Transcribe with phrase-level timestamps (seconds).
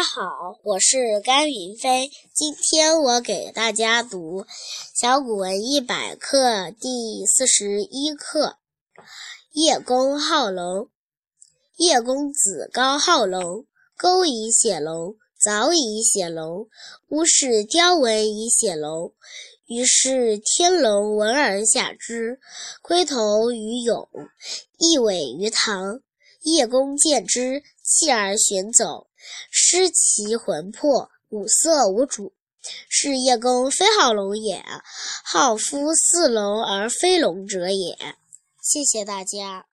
[0.00, 2.10] 大家好，我是甘云飞。
[2.32, 4.44] 今天我给大家读
[4.94, 6.38] 《小古文一百课》
[6.74, 8.56] 第四十一课
[9.52, 10.84] 《叶公好龙》。
[11.76, 13.66] 叶公子高好龙，
[13.98, 16.66] 钩以写龙，凿以写龙，
[17.10, 19.12] 乌氏雕文以写龙。
[19.66, 22.40] 于是天龙闻而下之，
[22.80, 24.08] 窥头于牖，
[24.78, 26.00] 一尾于堂。
[26.42, 29.08] 叶公见之，弃而旋走，
[29.50, 32.32] 失其魂魄，五色无主。
[32.88, 34.62] 是叶公非好龙也，
[35.24, 37.96] 好夫似龙而非龙者也。
[38.62, 39.69] 谢谢大家。